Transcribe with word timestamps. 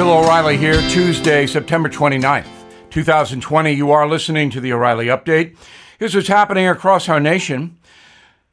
Bill 0.00 0.12
O'Reilly 0.12 0.56
here, 0.56 0.80
Tuesday, 0.88 1.46
September 1.46 1.86
29th, 1.86 2.48
2020. 2.88 3.70
You 3.70 3.90
are 3.90 4.08
listening 4.08 4.48
to 4.48 4.58
the 4.58 4.72
O'Reilly 4.72 5.08
Update. 5.08 5.58
Here's 5.98 6.14
what's 6.14 6.26
happening 6.26 6.66
across 6.66 7.06
our 7.10 7.20
nation. 7.20 7.76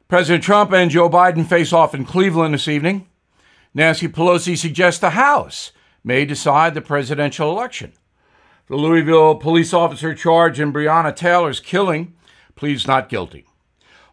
President 0.08 0.44
Trump 0.44 0.74
and 0.74 0.90
Joe 0.90 1.08
Biden 1.08 1.46
face 1.46 1.72
off 1.72 1.94
in 1.94 2.04
Cleveland 2.04 2.52
this 2.52 2.68
evening. 2.68 3.08
Nancy 3.72 4.08
Pelosi 4.08 4.58
suggests 4.58 5.00
the 5.00 5.08
House 5.08 5.72
may 6.04 6.26
decide 6.26 6.74
the 6.74 6.82
presidential 6.82 7.50
election. 7.50 7.94
The 8.66 8.76
Louisville 8.76 9.36
police 9.36 9.72
officer 9.72 10.14
charged 10.14 10.60
in 10.60 10.70
Breonna 10.70 11.16
Taylor's 11.16 11.60
killing 11.60 12.12
pleads 12.56 12.86
not 12.86 13.08
guilty. 13.08 13.46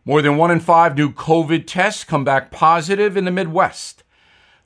More 0.05 0.21
than 0.21 0.38
one 0.38 0.52
in 0.52 0.61
five 0.61 0.95
new 0.95 1.11
COVID 1.11 1.65
tests 1.67 2.05
come 2.05 2.23
back 2.23 2.49
positive 2.49 3.17
in 3.17 3.25
the 3.25 3.29
Midwest. 3.29 4.04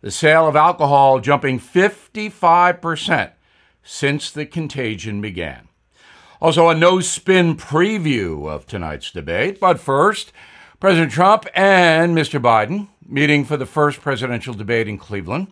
The 0.02 0.12
sale 0.12 0.48
of 0.48 0.56
alcohol 0.56 1.20
jumping 1.20 1.60
55% 1.60 3.32
since 3.84 4.32
the 4.32 4.46
contagion 4.46 5.20
began. 5.20 5.68
Also, 6.42 6.70
a 6.70 6.76
no 6.76 7.02
spin 7.02 7.58
preview 7.58 8.50
of 8.50 8.66
tonight's 8.66 9.12
debate. 9.12 9.60
But 9.60 9.80
first, 9.80 10.32
President 10.80 11.12
Trump 11.12 11.46
and 11.54 12.16
Mr. 12.16 12.42
Biden 12.42 12.88
meeting 13.06 13.44
for 13.44 13.58
the 13.58 13.66
first 13.66 14.00
presidential 14.00 14.54
debate 14.54 14.88
in 14.88 14.98
Cleveland. 14.98 15.48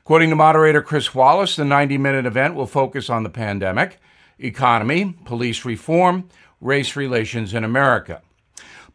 According 0.00 0.30
to 0.30 0.36
moderator 0.36 0.80
Chris 0.80 1.14
Wallace, 1.14 1.56
the 1.56 1.64
90 1.64 1.98
minute 1.98 2.26
event 2.26 2.54
will 2.54 2.66
focus 2.66 3.10
on 3.10 3.24
the 3.24 3.30
pandemic, 3.30 3.98
economy, 4.38 5.16
police 5.24 5.64
reform, 5.64 6.28
race 6.60 6.94
relations 6.94 7.52
in 7.52 7.64
America. 7.64 8.22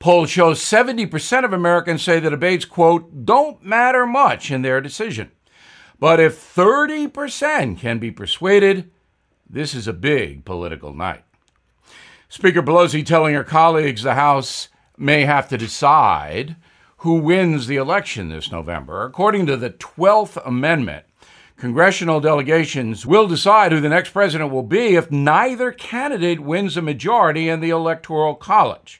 Polls 0.03 0.29
shows 0.29 0.59
70% 0.59 1.45
of 1.45 1.53
Americans 1.53 2.01
say 2.01 2.19
the 2.19 2.29
debates, 2.29 2.65
quote, 2.65 3.23
don't 3.25 3.63
matter 3.63 4.05
much 4.05 4.51
in 4.51 4.61
their 4.61 4.81
decision. 4.81 5.31
But 5.97 6.19
if 6.19 6.53
30% 6.53 7.79
can 7.79 7.99
be 7.99 8.11
persuaded, 8.11 8.91
this 9.49 9.73
is 9.73 9.87
a 9.87 9.93
big 9.93 10.43
political 10.43 10.93
night. 10.93 11.23
Speaker 12.27 12.61
Pelosi 12.61 13.05
telling 13.05 13.33
her 13.33 13.45
colleagues 13.45 14.03
the 14.03 14.15
House 14.15 14.67
may 14.97 15.23
have 15.23 15.47
to 15.47 15.57
decide 15.57 16.57
who 16.97 17.13
wins 17.21 17.67
the 17.67 17.77
election 17.77 18.27
this 18.27 18.51
November. 18.51 19.05
According 19.05 19.45
to 19.45 19.55
the 19.55 19.69
12th 19.69 20.45
Amendment, 20.45 21.05
congressional 21.55 22.19
delegations 22.19 23.05
will 23.05 23.25
decide 23.25 23.71
who 23.71 23.79
the 23.79 23.87
next 23.87 24.09
president 24.09 24.51
will 24.51 24.63
be 24.63 24.97
if 24.97 25.09
neither 25.09 25.71
candidate 25.71 26.41
wins 26.41 26.75
a 26.75 26.81
majority 26.81 27.47
in 27.47 27.61
the 27.61 27.69
Electoral 27.69 28.35
College. 28.35 28.99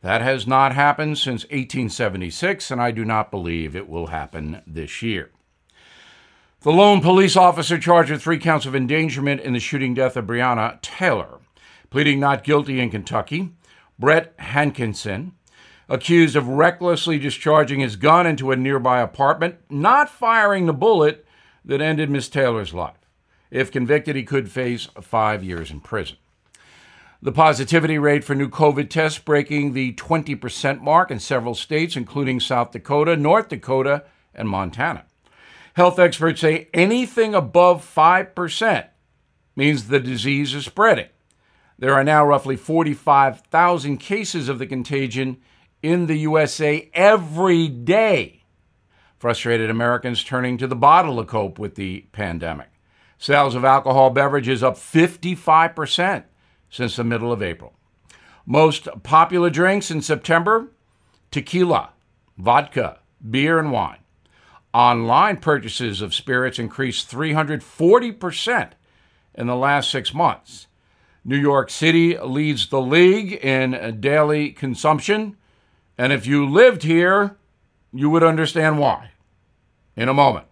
That 0.00 0.22
has 0.22 0.46
not 0.46 0.74
happened 0.74 1.18
since 1.18 1.44
1876, 1.44 2.70
and 2.70 2.80
I 2.80 2.90
do 2.92 3.04
not 3.04 3.30
believe 3.30 3.74
it 3.74 3.88
will 3.88 4.08
happen 4.08 4.62
this 4.66 5.02
year. 5.02 5.30
The 6.60 6.72
lone 6.72 7.00
police 7.00 7.36
officer 7.36 7.78
charged 7.78 8.10
with 8.10 8.22
three 8.22 8.38
counts 8.38 8.66
of 8.66 8.74
endangerment 8.74 9.40
in 9.40 9.52
the 9.52 9.60
shooting 9.60 9.94
death 9.94 10.16
of 10.16 10.26
Breonna 10.26 10.80
Taylor, 10.82 11.38
pleading 11.90 12.20
not 12.20 12.44
guilty 12.44 12.80
in 12.80 12.90
Kentucky, 12.90 13.50
Brett 13.98 14.36
Hankison, 14.38 15.32
accused 15.88 16.36
of 16.36 16.48
recklessly 16.48 17.18
discharging 17.18 17.80
his 17.80 17.96
gun 17.96 18.26
into 18.26 18.52
a 18.52 18.56
nearby 18.56 19.00
apartment, 19.00 19.56
not 19.70 20.10
firing 20.10 20.66
the 20.66 20.72
bullet 20.72 21.24
that 21.64 21.80
ended 21.80 22.10
Miss 22.10 22.28
Taylor's 22.28 22.74
life. 22.74 22.94
If 23.50 23.72
convicted, 23.72 24.14
he 24.14 24.22
could 24.22 24.50
face 24.50 24.88
five 25.00 25.42
years 25.42 25.70
in 25.70 25.80
prison. 25.80 26.18
The 27.20 27.32
positivity 27.32 27.98
rate 27.98 28.22
for 28.22 28.36
new 28.36 28.48
COVID 28.48 28.90
tests 28.90 29.18
breaking 29.18 29.72
the 29.72 29.92
20% 29.94 30.80
mark 30.80 31.10
in 31.10 31.18
several 31.18 31.56
states, 31.56 31.96
including 31.96 32.38
South 32.38 32.70
Dakota, 32.70 33.16
North 33.16 33.48
Dakota, 33.48 34.04
and 34.32 34.48
Montana. 34.48 35.04
Health 35.74 35.98
experts 35.98 36.40
say 36.40 36.68
anything 36.72 37.34
above 37.34 37.84
5% 37.84 38.86
means 39.56 39.88
the 39.88 39.98
disease 39.98 40.54
is 40.54 40.66
spreading. 40.66 41.08
There 41.76 41.94
are 41.94 42.04
now 42.04 42.24
roughly 42.24 42.54
45,000 42.54 43.98
cases 43.98 44.48
of 44.48 44.60
the 44.60 44.66
contagion 44.66 45.38
in 45.82 46.06
the 46.06 46.18
USA 46.18 46.88
every 46.94 47.66
day. 47.66 48.44
Frustrated 49.18 49.70
Americans 49.70 50.22
turning 50.22 50.56
to 50.58 50.68
the 50.68 50.76
bottle 50.76 51.16
to 51.16 51.24
cope 51.24 51.58
with 51.58 51.74
the 51.74 52.06
pandemic. 52.12 52.68
Sales 53.18 53.56
of 53.56 53.64
alcohol 53.64 54.10
beverages 54.10 54.62
up 54.62 54.76
55% 54.76 56.22
since 56.70 56.96
the 56.96 57.04
middle 57.04 57.32
of 57.32 57.42
April. 57.42 57.74
Most 58.46 58.88
popular 59.02 59.50
drinks 59.50 59.90
in 59.90 60.00
September 60.00 60.68
tequila, 61.30 61.90
vodka, 62.38 62.98
beer, 63.30 63.58
and 63.58 63.70
wine. 63.70 63.98
Online 64.72 65.36
purchases 65.36 66.00
of 66.00 66.14
spirits 66.14 66.58
increased 66.58 67.10
340% 67.10 68.70
in 69.34 69.46
the 69.46 69.56
last 69.56 69.90
six 69.90 70.14
months. 70.14 70.66
New 71.24 71.36
York 71.36 71.68
City 71.68 72.16
leads 72.18 72.68
the 72.68 72.80
league 72.80 73.32
in 73.32 74.00
daily 74.00 74.50
consumption. 74.50 75.36
And 75.98 76.12
if 76.12 76.26
you 76.26 76.48
lived 76.48 76.82
here, 76.84 77.36
you 77.92 78.08
would 78.10 78.22
understand 78.22 78.78
why. 78.78 79.10
In 79.96 80.08
a 80.08 80.14
moment, 80.14 80.46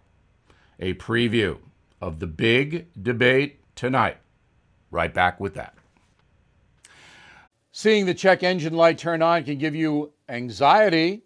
a 0.81 0.95
preview 0.95 1.59
of 2.01 2.19
the 2.19 2.27
big 2.27 2.89
debate 3.01 3.61
tonight. 3.75 4.19
Right 4.91 5.15
back 5.15 5.41
with 5.41 5.55
that. 5.55 5.75
Seeing 7.79 8.07
the 8.07 8.15
check 8.15 8.43
engine 8.43 8.73
light 8.73 8.97
turn 8.97 9.21
on 9.21 9.45
can 9.45 9.59
give 9.59 9.75
you 9.75 10.15
anxiety, 10.31 11.25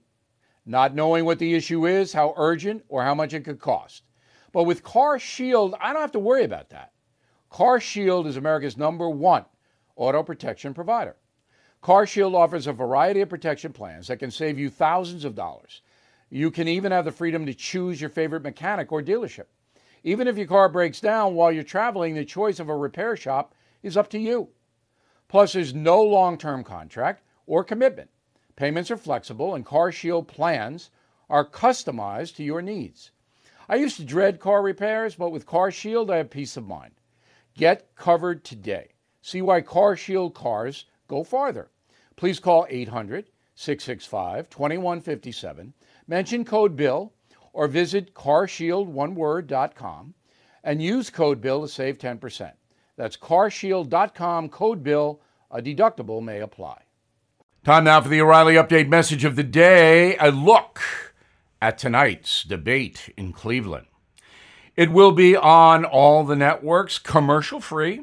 not 0.66 0.97
knowing 0.97 1.25
what 1.25 1.38
the 1.38 1.55
issue 1.55 1.87
is, 1.87 2.12
how 2.12 2.34
urgent, 2.37 2.84
or 2.88 3.05
how 3.05 3.15
much 3.15 3.33
it 3.33 3.44
could 3.44 3.61
cost. 3.61 4.03
But 4.50 4.65
with 4.65 4.83
Car 4.83 5.21
Shield, 5.21 5.77
I 5.81 5.93
don't 5.93 6.03
have 6.03 6.11
to 6.11 6.19
worry 6.19 6.43
about 6.43 6.71
that. 6.71 6.91
Car 7.50 7.78
Shield 7.78 8.27
is 8.27 8.37
America's 8.37 8.77
number 8.77 9.09
one 9.09 9.44
auto 9.94 10.25
protection 10.25 10.75
provider. 10.75 11.15
Car 11.83 12.05
Shield 12.05 12.34
offers 12.34 12.67
a 12.67 12.72
variety 12.72 13.21
of 13.21 13.28
protection 13.28 13.72
plans 13.72 14.09
that 14.09 14.19
can 14.19 14.32
save 14.32 14.59
you 14.59 14.71
thousands 14.71 15.25
of 15.25 15.37
dollars. 15.37 15.82
You 16.31 16.50
can 16.50 16.67
even 16.67 16.91
have 16.91 17.05
the 17.05 17.12
freedom 17.12 17.47
to 17.47 17.55
choose 17.55 18.00
your 18.00 18.11
favorite 18.11 18.43
mechanic 18.43 18.91
or 18.91 19.00
dealership. 19.00 19.47
Even 20.03 20.27
if 20.27 20.37
your 20.37 20.49
car 20.49 20.69
breaks 20.69 21.00
down 21.00 21.37
while 21.37 21.53
you're 21.53 21.62
traveling, 21.62 22.17
the 22.17 22.25
choice 22.25 22.59
of 22.59 22.69
a 22.69 22.77
repair 22.77 23.15
shop 23.15 23.55
is 23.84 23.97
up 23.97 24.11
to 24.11 24.19
you. 24.19 24.49
Plus, 25.30 25.52
there's 25.52 25.72
no 25.72 26.02
long 26.02 26.36
term 26.36 26.64
contract 26.64 27.22
or 27.46 27.62
commitment. 27.62 28.10
Payments 28.56 28.91
are 28.91 28.96
flexible, 28.96 29.54
and 29.54 29.64
Car 29.64 29.92
Shield 29.92 30.26
plans 30.26 30.91
are 31.30 31.46
customized 31.46 32.34
to 32.34 32.42
your 32.42 32.60
needs. 32.60 33.12
I 33.69 33.76
used 33.76 33.96
to 33.98 34.04
dread 34.04 34.40
car 34.40 34.60
repairs, 34.60 35.14
but 35.14 35.30
with 35.30 35.46
Car 35.46 35.70
Shield, 35.70 36.10
I 36.10 36.16
have 36.16 36.30
peace 36.30 36.56
of 36.56 36.66
mind. 36.66 36.94
Get 37.56 37.94
covered 37.94 38.42
today. 38.42 38.88
See 39.22 39.40
why 39.40 39.60
Car 39.60 39.96
Shield 39.96 40.34
cars 40.34 40.86
go 41.06 41.22
farther. 41.22 41.70
Please 42.16 42.40
call 42.40 42.66
800 42.69 43.30
665 43.54 44.50
2157, 44.50 45.74
mention 46.08 46.44
code 46.44 46.74
BILL, 46.74 47.12
or 47.52 47.69
visit 47.69 48.14
carshieldoneword.com 48.14 50.14
and 50.64 50.82
use 50.82 51.08
code 51.08 51.40
BILL 51.40 51.62
to 51.62 51.69
save 51.69 51.98
10%. 51.98 52.50
That's 53.00 53.16
carshield.com, 53.16 54.50
code 54.50 54.83
bill. 54.83 55.22
A 55.50 55.62
deductible 55.62 56.22
may 56.22 56.38
apply. 56.41 56.83
Time 57.65 57.84
now 57.84 58.03
for 58.03 58.11
the 58.11 58.21
O'Reilly 58.21 58.56
Update 58.56 58.88
message 58.88 59.25
of 59.25 59.37
the 59.37 59.43
day. 59.43 60.19
A 60.19 60.31
look 60.31 60.83
at 61.62 61.78
tonight's 61.78 62.44
debate 62.44 63.11
in 63.16 63.33
Cleveland. 63.33 63.87
It 64.77 64.93
will 64.93 65.12
be 65.12 65.34
on 65.34 65.87
all 65.87 66.25
the 66.25 66.37
networks, 66.37 66.99
commercial 66.99 67.59
free, 67.59 68.03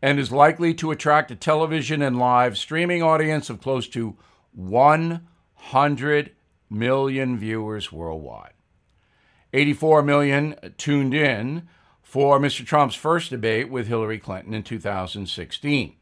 and 0.00 0.20
is 0.20 0.30
likely 0.30 0.72
to 0.74 0.92
attract 0.92 1.32
a 1.32 1.36
television 1.36 2.00
and 2.00 2.16
live 2.16 2.56
streaming 2.56 3.02
audience 3.02 3.50
of 3.50 3.60
close 3.60 3.88
to 3.88 4.16
100 4.54 6.30
million 6.70 7.38
viewers 7.38 7.90
worldwide. 7.90 8.52
84 9.52 10.02
million 10.04 10.54
tuned 10.78 11.12
in 11.12 11.68
for 12.12 12.38
Mr. 12.38 12.62
Trump's 12.66 12.94
first 12.94 13.30
debate 13.30 13.70
with 13.70 13.86
Hillary 13.86 14.18
Clinton 14.18 14.52
in 14.52 14.62
2016. 14.62 15.96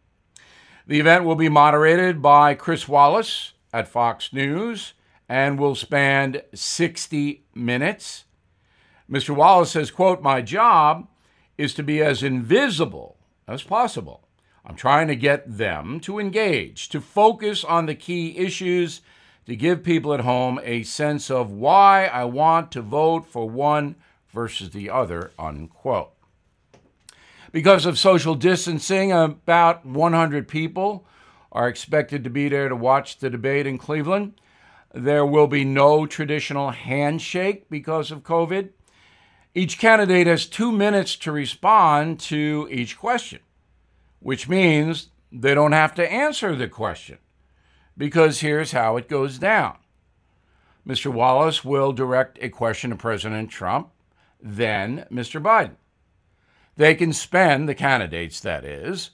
The 0.84 0.98
event 0.98 1.24
will 1.24 1.36
be 1.36 1.48
moderated 1.48 2.20
by 2.20 2.54
Chris 2.54 2.88
Wallace 2.88 3.52
at 3.72 3.86
Fox 3.86 4.32
News 4.32 4.94
and 5.28 5.56
will 5.56 5.76
span 5.76 6.42
60 6.52 7.44
minutes. 7.54 8.24
Mr. 9.08 9.36
Wallace 9.36 9.70
says, 9.70 9.92
quote, 9.92 10.20
"My 10.20 10.42
job 10.42 11.06
is 11.56 11.74
to 11.74 11.84
be 11.84 12.02
as 12.02 12.24
invisible 12.24 13.16
as 13.46 13.62
possible. 13.62 14.26
I'm 14.66 14.74
trying 14.74 15.06
to 15.06 15.14
get 15.14 15.58
them 15.58 16.00
to 16.00 16.18
engage, 16.18 16.88
to 16.88 17.00
focus 17.00 17.62
on 17.62 17.86
the 17.86 17.94
key 17.94 18.36
issues, 18.36 19.00
to 19.46 19.54
give 19.54 19.84
people 19.84 20.12
at 20.12 20.22
home 20.22 20.58
a 20.64 20.82
sense 20.82 21.30
of 21.30 21.52
why 21.52 22.06
I 22.06 22.24
want 22.24 22.72
to 22.72 22.82
vote 22.82 23.26
for 23.26 23.48
one 23.48 23.94
versus 24.32 24.70
the 24.70 24.90
other, 24.90 25.32
unquote. 25.38 26.12
Because 27.52 27.84
of 27.84 27.98
social 27.98 28.34
distancing, 28.34 29.10
about 29.12 29.84
100 29.84 30.46
people 30.46 31.04
are 31.52 31.68
expected 31.68 32.22
to 32.24 32.30
be 32.30 32.48
there 32.48 32.68
to 32.68 32.76
watch 32.76 33.18
the 33.18 33.30
debate 33.30 33.66
in 33.66 33.76
Cleveland. 33.76 34.40
There 34.94 35.26
will 35.26 35.46
be 35.46 35.64
no 35.64 36.06
traditional 36.06 36.70
handshake 36.70 37.68
because 37.68 38.10
of 38.10 38.22
COVID. 38.22 38.70
Each 39.54 39.78
candidate 39.78 40.28
has 40.28 40.46
two 40.46 40.70
minutes 40.70 41.16
to 41.16 41.32
respond 41.32 42.20
to 42.20 42.68
each 42.70 42.96
question, 42.96 43.40
which 44.20 44.48
means 44.48 45.08
they 45.32 45.54
don't 45.54 45.72
have 45.72 45.94
to 45.94 46.12
answer 46.12 46.54
the 46.54 46.68
question. 46.68 47.18
Because 47.96 48.40
here's 48.40 48.72
how 48.72 48.96
it 48.96 49.08
goes 49.08 49.38
down 49.38 49.76
Mr. 50.86 51.12
Wallace 51.12 51.64
will 51.64 51.92
direct 51.92 52.38
a 52.40 52.48
question 52.48 52.90
to 52.90 52.96
President 52.96 53.50
Trump, 53.50 53.90
then 54.42 55.06
Mr. 55.10 55.42
Biden. 55.42 55.76
They 56.76 56.94
can 56.94 57.12
spend, 57.12 57.68
the 57.68 57.74
candidates 57.74 58.40
that 58.40 58.64
is, 58.64 59.10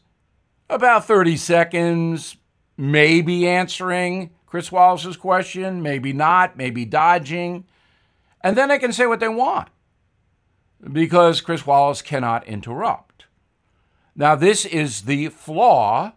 about 0.69 1.07
30 1.07 1.37
seconds, 1.37 2.37
maybe 2.77 3.49
answering 3.49 4.31
Chris 4.47 4.71
Wallace's 4.71 5.17
question, 5.17 5.83
maybe 5.83 6.13
not, 6.13 6.57
maybe 6.57 6.85
dodging, 6.85 7.65
and 8.41 8.57
then 8.57 8.69
they 8.69 8.79
can 8.79 8.93
say 8.93 9.07
what 9.07 9.21
they 9.21 9.29
want 9.29 9.69
because 10.93 11.41
Chris 11.41 11.67
Wallace 11.67 12.03
cannot 12.03 12.47
interrupt. 12.47 13.27
Now, 14.15 14.35
this 14.35 14.65
is 14.65 15.03
the 15.03 15.29
flaw 15.29 16.13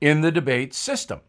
in 0.00 0.22
the 0.22 0.32
debate 0.32 0.74
system. 0.74 1.20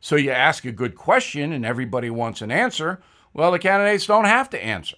So 0.00 0.16
you 0.16 0.30
ask 0.30 0.64
a 0.64 0.72
good 0.72 0.94
question 0.94 1.52
and 1.52 1.64
everybody 1.64 2.10
wants 2.10 2.42
an 2.42 2.50
answer. 2.50 3.02
Well, 3.32 3.52
the 3.52 3.58
candidates 3.58 4.06
don't 4.06 4.26
have 4.26 4.50
to 4.50 4.62
answer. 4.64 4.96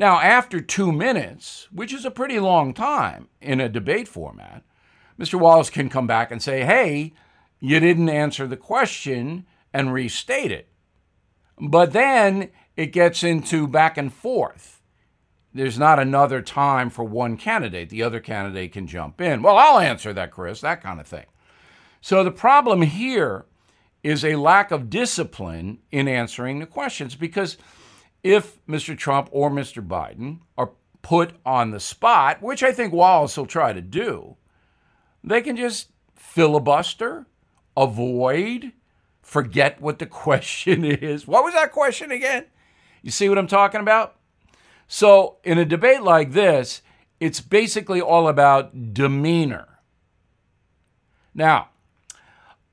Now, 0.00 0.18
after 0.18 0.62
two 0.62 0.92
minutes, 0.92 1.68
which 1.70 1.92
is 1.92 2.06
a 2.06 2.10
pretty 2.10 2.40
long 2.40 2.72
time 2.72 3.28
in 3.42 3.60
a 3.60 3.68
debate 3.68 4.08
format, 4.08 4.62
Mr. 5.18 5.38
Wallace 5.38 5.68
can 5.68 5.90
come 5.90 6.06
back 6.06 6.30
and 6.30 6.42
say, 6.42 6.64
hey, 6.64 7.12
you 7.60 7.78
didn't 7.80 8.08
answer 8.08 8.46
the 8.46 8.56
question 8.56 9.44
and 9.74 9.92
restate 9.92 10.50
it. 10.50 10.68
But 11.60 11.92
then 11.92 12.48
it 12.76 12.94
gets 12.94 13.22
into 13.22 13.68
back 13.68 13.98
and 13.98 14.10
forth. 14.10 14.80
There's 15.52 15.78
not 15.78 15.98
another 15.98 16.40
time 16.40 16.88
for 16.88 17.04
one 17.04 17.36
candidate. 17.36 17.90
The 17.90 18.02
other 18.02 18.20
candidate 18.20 18.72
can 18.72 18.86
jump 18.86 19.20
in. 19.20 19.42
Well, 19.42 19.58
I'll 19.58 19.80
answer 19.80 20.14
that, 20.14 20.30
Chris, 20.30 20.62
that 20.62 20.82
kind 20.82 20.98
of 20.98 21.06
thing. 21.06 21.26
So 22.00 22.24
the 22.24 22.30
problem 22.30 22.80
here 22.80 23.44
is 24.02 24.24
a 24.24 24.36
lack 24.36 24.70
of 24.70 24.88
discipline 24.88 25.80
in 25.92 26.08
answering 26.08 26.58
the 26.58 26.66
questions 26.66 27.16
because 27.16 27.58
if 28.22 28.64
Mr. 28.66 28.96
Trump 28.96 29.28
or 29.32 29.50
Mr. 29.50 29.86
Biden 29.86 30.40
are 30.56 30.72
put 31.02 31.32
on 31.44 31.70
the 31.70 31.80
spot, 31.80 32.42
which 32.42 32.62
I 32.62 32.72
think 32.72 32.92
Wallace 32.92 33.36
will 33.36 33.46
try 33.46 33.72
to 33.72 33.80
do, 33.80 34.36
they 35.24 35.40
can 35.40 35.56
just 35.56 35.88
filibuster, 36.14 37.26
avoid, 37.76 38.72
forget 39.22 39.80
what 39.80 39.98
the 39.98 40.06
question 40.26 40.84
is. 40.84 41.26
What 41.26 41.44
was 41.44 41.54
that 41.54 41.72
question 41.72 42.10
again? 42.10 42.46
You 43.02 43.10
see 43.10 43.28
what 43.28 43.38
I'm 43.38 43.46
talking 43.46 43.80
about? 43.80 44.16
So, 44.86 45.36
in 45.44 45.56
a 45.56 45.64
debate 45.64 46.02
like 46.02 46.32
this, 46.32 46.82
it's 47.20 47.40
basically 47.40 48.00
all 48.00 48.28
about 48.28 48.92
demeanor. 48.92 49.78
Now, 51.32 51.68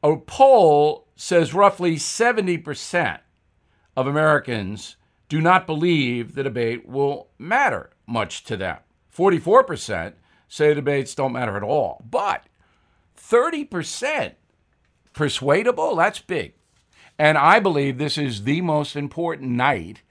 a 0.02 0.18
poll 0.18 1.08
says 1.16 1.54
roughly 1.54 1.96
70% 1.96 3.20
of 3.96 4.08
Americans 4.08 4.96
do 5.30 5.42
not 5.42 5.68
believe 5.68 6.36
the 6.36 6.44
debate 6.44 6.88
will 6.88 7.30
matter 7.38 7.92
much 8.06 8.44
to 8.46 8.58
them. 8.58 8.78
44% 9.16 10.14
say 10.48 10.74
debates 10.74 11.16
don't 11.16 11.34
matter 11.34 11.58
at 11.58 11.64
all. 11.64 12.04
But 12.10 12.44
30% 13.20 14.34
persuadable, 15.14 15.96
that's 15.96 16.20
big. 16.20 16.54
And 17.20 17.38
I 17.38 17.60
believe 17.60 17.98
this 17.98 18.18
is 18.18 18.44
the 18.44 18.62
most 18.62 18.96
important 18.96 19.52
night 19.52 20.02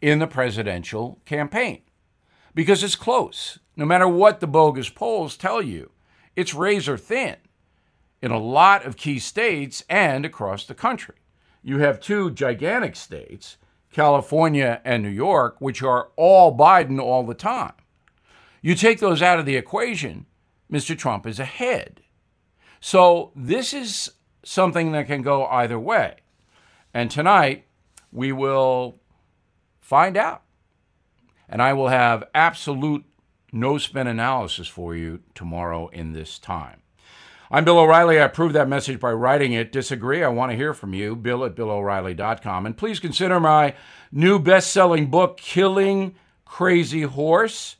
in 0.00 0.18
the 0.18 0.26
presidential 0.26 1.20
campaign 1.24 1.82
because 2.54 2.84
it's 2.84 2.96
close. 2.96 3.58
No 3.76 3.86
matter 3.86 4.06
what 4.06 4.40
the 4.40 4.46
bogus 4.46 4.90
polls 4.90 5.36
tell 5.36 5.62
you, 5.62 5.90
it's 6.36 6.54
razor 6.54 6.98
thin 6.98 7.36
in 8.20 8.30
a 8.30 8.38
lot 8.38 8.84
of 8.84 8.96
key 8.96 9.18
states 9.18 9.82
and 9.88 10.26
across 10.26 10.66
the 10.66 10.74
country. 10.74 11.16
You 11.62 11.78
have 11.78 12.00
two 12.00 12.30
gigantic 12.30 12.96
states, 12.96 13.56
California 13.92 14.80
and 14.84 15.02
New 15.02 15.10
York, 15.10 15.56
which 15.60 15.82
are 15.82 16.08
all 16.16 16.56
Biden 16.56 17.00
all 17.00 17.24
the 17.24 17.34
time. 17.34 17.74
You 18.62 18.74
take 18.74 19.00
those 19.00 19.22
out 19.22 19.38
of 19.38 19.46
the 19.46 19.56
equation, 19.56 20.26
Mr. 20.70 20.96
Trump 20.96 21.26
is 21.26 21.38
ahead. 21.38 22.00
So 22.80 23.32
this 23.36 23.74
is 23.74 24.12
something 24.44 24.92
that 24.92 25.06
can 25.06 25.22
go 25.22 25.46
either 25.46 25.78
way. 25.78 26.16
And 26.94 27.10
tonight, 27.10 27.66
we 28.10 28.32
will 28.32 28.98
find 29.80 30.16
out. 30.16 30.42
And 31.48 31.60
I 31.60 31.72
will 31.72 31.88
have 31.88 32.24
absolute 32.34 33.04
no 33.52 33.78
spin 33.78 34.06
analysis 34.06 34.68
for 34.68 34.96
you 34.96 35.20
tomorrow 35.34 35.88
in 35.88 36.12
this 36.12 36.38
time. 36.38 36.81
I'm 37.54 37.66
Bill 37.66 37.80
O'Reilly. 37.80 38.18
I 38.18 38.24
approve 38.24 38.54
that 38.54 38.66
message 38.66 38.98
by 38.98 39.12
writing 39.12 39.52
it. 39.52 39.72
Disagree? 39.72 40.24
I 40.24 40.28
want 40.28 40.50
to 40.50 40.56
hear 40.56 40.72
from 40.72 40.94
you. 40.94 41.14
Bill 41.14 41.44
at 41.44 41.54
BillO'Reilly.com. 41.54 42.64
And 42.64 42.74
please 42.74 42.98
consider 42.98 43.38
my 43.38 43.74
new 44.10 44.38
best 44.38 44.72
selling 44.72 45.10
book, 45.10 45.36
Killing 45.36 46.14
Crazy 46.46 47.02
Horse. 47.02 47.76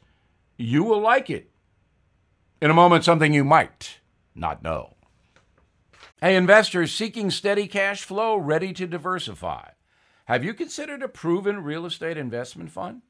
You 0.58 0.84
will 0.84 1.00
like 1.00 1.30
it. 1.30 1.50
In 2.60 2.70
a 2.70 2.74
moment, 2.74 3.06
something 3.06 3.32
you 3.32 3.44
might 3.44 4.00
not 4.34 4.62
know. 4.62 4.96
Hey, 6.20 6.36
investors 6.36 6.92
seeking 6.92 7.30
steady 7.30 7.66
cash 7.66 8.02
flow, 8.02 8.36
ready 8.36 8.74
to 8.74 8.86
diversify. 8.86 9.70
Have 10.26 10.44
you 10.44 10.52
considered 10.52 11.02
a 11.02 11.08
proven 11.08 11.64
real 11.64 11.86
estate 11.86 12.18
investment 12.18 12.70
fund? 12.70 13.00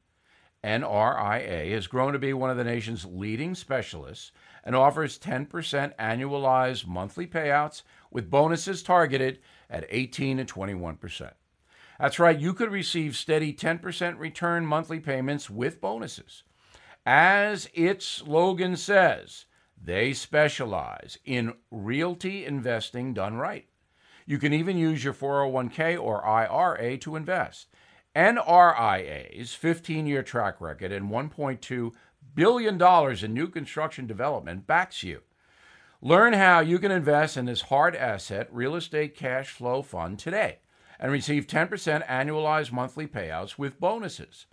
NRIA 0.63 1.73
has 1.73 1.87
grown 1.87 2.13
to 2.13 2.19
be 2.19 2.31
one 2.31 2.49
of 2.49 2.55
the 2.55 2.63
nation's 2.63 3.03
leading 3.03 3.53
specialists 3.53 4.31
and 4.63 4.75
offers 4.75 5.19
10% 5.19 5.49
annualized 5.97 6.87
monthly 6.87 7.27
payouts 7.27 7.83
with 8.11 8.29
bonuses 8.29 8.81
targeted 8.81 9.39
at 9.69 9.85
18 9.89 10.39
and 10.39 10.51
21%. 10.51 11.31
That's 11.99 12.19
right, 12.19 12.39
you 12.39 12.53
could 12.53 12.71
receive 12.71 13.15
steady 13.15 13.53
10% 13.53 14.17
return 14.19 14.65
monthly 14.65 14.99
payments 14.99 15.49
with 15.49 15.81
bonuses. 15.81 16.43
As 17.05 17.69
its 17.73 18.05
slogan 18.05 18.77
says, 18.77 19.45
they 19.81 20.13
specialize 20.13 21.17
in 21.25 21.53
realty 21.69 22.45
investing 22.45 23.13
done 23.13 23.35
right. 23.35 23.67
You 24.25 24.37
can 24.37 24.53
even 24.53 24.77
use 24.77 25.03
your 25.03 25.13
401k 25.13 26.01
or 26.01 26.25
IRA 26.25 26.97
to 26.99 27.15
invest. 27.17 27.67
NRIA's 28.15 29.53
15 29.53 30.05
year 30.05 30.23
track 30.23 30.61
record 30.61 30.91
and 30.91 31.09
$1.2 31.09 31.91
billion 32.35 32.77
dollars 32.77 33.23
in 33.23 33.33
new 33.33 33.47
construction 33.47 34.07
development 34.07 34.67
backs 34.67 35.03
you. 35.03 35.21
Learn 36.01 36.33
how 36.33 36.59
you 36.59 36.79
can 36.79 36.91
invest 36.91 37.37
in 37.37 37.45
this 37.45 37.61
hard 37.61 37.95
asset 37.95 38.47
real 38.51 38.75
estate 38.75 39.15
cash 39.15 39.49
flow 39.49 39.81
fund 39.81 40.19
today 40.19 40.59
and 40.99 41.11
receive 41.11 41.47
10% 41.47 42.05
annualized 42.07 42.71
monthly 42.71 43.07
payouts 43.07 43.57
with 43.57 43.79
bonuses. 43.79 44.45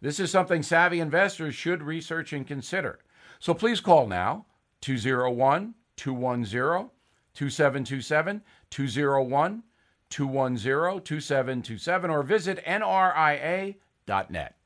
This 0.00 0.18
is 0.18 0.30
something 0.30 0.62
savvy 0.62 1.00
investors 1.00 1.54
should 1.54 1.82
research 1.82 2.32
and 2.32 2.46
consider. 2.46 2.98
So 3.38 3.54
please 3.54 3.80
call 3.80 4.06
now 4.06 4.46
201 4.80 5.74
210 5.96 6.90
2727 7.34 8.42
201 8.70 9.62
210 10.10 11.02
2727 11.02 12.10
or 12.10 12.22
visit 12.22 12.62
nria.net. 12.66 14.56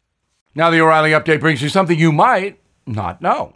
Now, 0.57 0.71
the 0.71 0.81
O'Reilly 0.81 1.11
update 1.11 1.41
brings 1.41 1.61
you 1.61 1.69
something 1.69 1.99
you 1.99 2.13
might 2.13 2.59
not 2.87 3.21
know. 3.21 3.53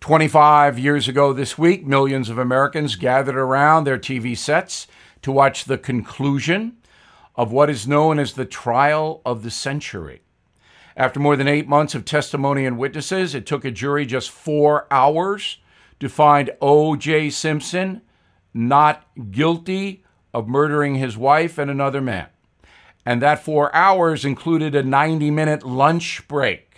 25 0.00 0.78
years 0.78 1.06
ago 1.06 1.34
this 1.34 1.58
week, 1.58 1.86
millions 1.86 2.30
of 2.30 2.38
Americans 2.38 2.96
gathered 2.96 3.36
around 3.36 3.84
their 3.84 3.98
TV 3.98 4.34
sets 4.34 4.86
to 5.20 5.30
watch 5.30 5.66
the 5.66 5.76
conclusion 5.76 6.78
of 7.36 7.52
what 7.52 7.68
is 7.68 7.86
known 7.86 8.18
as 8.18 8.32
the 8.32 8.46
trial 8.46 9.20
of 9.26 9.42
the 9.42 9.50
century. 9.50 10.22
After 10.96 11.20
more 11.20 11.36
than 11.36 11.48
eight 11.48 11.68
months 11.68 11.94
of 11.94 12.06
testimony 12.06 12.64
and 12.64 12.78
witnesses, 12.78 13.34
it 13.34 13.44
took 13.44 13.66
a 13.66 13.70
jury 13.70 14.06
just 14.06 14.30
four 14.30 14.86
hours 14.90 15.58
to 16.00 16.08
find 16.08 16.50
O.J. 16.62 17.28
Simpson 17.28 18.00
not 18.54 19.06
guilty 19.30 20.02
of 20.32 20.48
murdering 20.48 20.94
his 20.94 21.14
wife 21.14 21.58
and 21.58 21.70
another 21.70 22.00
man. 22.00 22.28
And 23.04 23.20
that 23.20 23.44
four 23.44 23.74
hours 23.74 24.24
included 24.24 24.74
a 24.74 24.82
90 24.82 25.30
minute 25.30 25.64
lunch 25.64 26.26
break. 26.28 26.76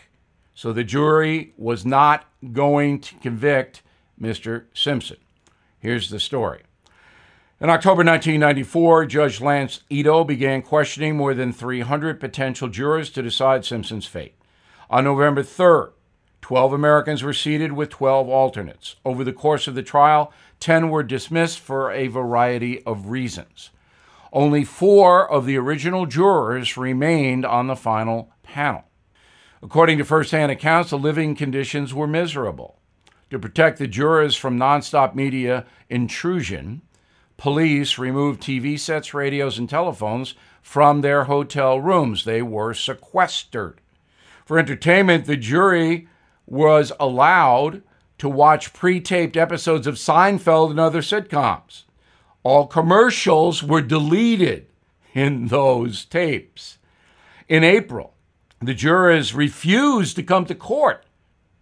So 0.54 0.72
the 0.72 0.84
jury 0.84 1.52
was 1.56 1.84
not 1.84 2.26
going 2.52 3.00
to 3.00 3.14
convict 3.16 3.82
Mr. 4.20 4.64
Simpson. 4.72 5.18
Here's 5.78 6.10
the 6.10 6.20
story. 6.20 6.62
In 7.60 7.70
October 7.70 8.04
1994, 8.04 9.06
Judge 9.06 9.40
Lance 9.40 9.80
Ito 9.88 10.24
began 10.24 10.62
questioning 10.62 11.16
more 11.16 11.34
than 11.34 11.52
300 11.52 12.20
potential 12.20 12.68
jurors 12.68 13.10
to 13.10 13.22
decide 13.22 13.64
Simpson's 13.64 14.06
fate. 14.06 14.34
On 14.90 15.04
November 15.04 15.42
3rd, 15.42 15.92
12 16.40 16.72
Americans 16.72 17.22
were 17.22 17.32
seated 17.32 17.72
with 17.72 17.88
12 17.90 18.28
alternates. 18.28 18.96
Over 19.04 19.24
the 19.24 19.32
course 19.32 19.66
of 19.66 19.74
the 19.74 19.82
trial, 19.82 20.32
10 20.60 20.90
were 20.90 21.02
dismissed 21.02 21.58
for 21.58 21.90
a 21.90 22.08
variety 22.08 22.82
of 22.84 23.08
reasons. 23.08 23.70
Only 24.34 24.64
four 24.64 25.30
of 25.30 25.46
the 25.46 25.56
original 25.56 26.06
jurors 26.06 26.76
remained 26.76 27.46
on 27.46 27.68
the 27.68 27.76
final 27.76 28.32
panel. 28.42 28.82
According 29.62 29.98
to 29.98 30.04
firsthand 30.04 30.50
accounts, 30.50 30.90
the 30.90 30.98
living 30.98 31.36
conditions 31.36 31.94
were 31.94 32.08
miserable. 32.08 32.80
To 33.30 33.38
protect 33.38 33.78
the 33.78 33.86
jurors 33.86 34.34
from 34.34 34.58
nonstop 34.58 35.14
media 35.14 35.66
intrusion, 35.88 36.82
police 37.36 37.96
removed 37.96 38.42
TV 38.42 38.76
sets, 38.76 39.14
radios, 39.14 39.56
and 39.56 39.70
telephones 39.70 40.34
from 40.60 41.00
their 41.00 41.24
hotel 41.24 41.80
rooms. 41.80 42.24
They 42.24 42.42
were 42.42 42.74
sequestered. 42.74 43.80
For 44.44 44.58
entertainment, 44.58 45.26
the 45.26 45.36
jury 45.36 46.08
was 46.44 46.90
allowed 46.98 47.84
to 48.18 48.28
watch 48.28 48.72
pre 48.72 49.00
taped 49.00 49.36
episodes 49.36 49.86
of 49.86 49.94
Seinfeld 49.94 50.70
and 50.70 50.80
other 50.80 51.02
sitcoms. 51.02 51.84
All 52.44 52.66
commercials 52.66 53.62
were 53.62 53.80
deleted 53.80 54.66
in 55.14 55.48
those 55.48 56.04
tapes. 56.04 56.78
In 57.48 57.64
April, 57.64 58.14
the 58.60 58.74
jurors 58.74 59.34
refused 59.34 60.14
to 60.16 60.22
come 60.22 60.44
to 60.46 60.54
court 60.54 61.06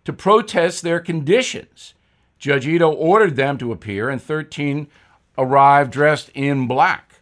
to 0.04 0.12
protest 0.12 0.82
their 0.82 1.00
conditions. 1.00 1.94
Judge 2.38 2.66
Ito 2.66 2.90
ordered 2.90 3.36
them 3.36 3.56
to 3.58 3.70
appear, 3.70 4.08
and 4.08 4.20
13 4.20 4.88
arrived 5.38 5.92
dressed 5.92 6.30
in 6.34 6.66
black. 6.66 7.20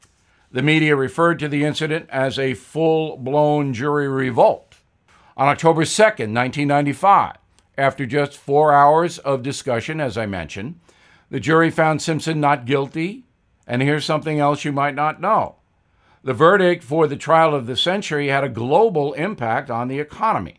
The 0.51 0.63
media 0.63 0.97
referred 0.97 1.39
to 1.41 1.49
the 1.49 1.65
incident 1.65 2.09
as 2.11 2.39
a 2.39 2.55
full 2.55 3.19
blown 3.19 3.75
jury 3.75 4.09
revolt. 4.09 4.77
On 5.37 5.49
October 5.49 5.83
2nd, 5.83 6.35
1995, 6.35 7.37
after 7.77 8.07
just 8.07 8.37
four 8.37 8.73
hours 8.73 9.19
of 9.19 9.43
discussion, 9.43 10.01
as 10.01 10.19
I 10.19 10.27
mentioned, 10.27 10.81
the 11.31 11.41
jury 11.41 11.71
found 11.71 12.03
Simpson 12.03 12.41
not 12.41 12.65
guilty. 12.65 13.25
And 13.71 13.83
here's 13.83 14.05
something 14.05 14.41
else 14.41 14.65
you 14.65 14.73
might 14.73 14.97
not 14.97 15.21
know 15.21 15.55
the 16.25 16.35
verdict 16.35 16.83
for 16.83 17.07
the 17.07 17.17
trial 17.17 17.55
of 17.55 17.69
the 17.69 17.77
century 17.77 18.27
had 18.27 18.43
a 18.43 18.49
global 18.49 19.13
impact 19.13 19.71
on 19.71 19.87
the 19.87 20.01
economy. 20.01 20.57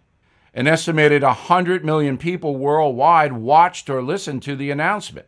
An 0.53 0.65
estimated 0.65 1.21
100 1.21 1.83
million 1.83 2.17
people 2.17 2.55
worldwide 2.55 3.33
watched 3.33 3.89
or 3.89 4.01
listened 4.01 4.43
to 4.43 4.55
the 4.55 4.71
announcement. 4.71 5.27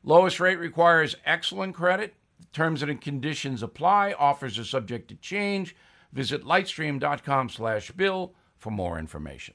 Lowest 0.04 0.40
rate 0.40 0.58
requires 0.58 1.16
excellent 1.24 1.74
credit. 1.74 2.14
Terms 2.52 2.82
and 2.82 3.00
conditions 3.00 3.62
apply. 3.62 4.14
Offers 4.18 4.58
are 4.58 4.64
subject 4.64 5.08
to 5.08 5.14
change. 5.16 5.74
Visit 6.12 6.44
lightstream.com 6.44 7.48
slash 7.48 7.90
bill 7.92 8.34
for 8.58 8.70
more 8.70 8.98
information. 8.98 9.54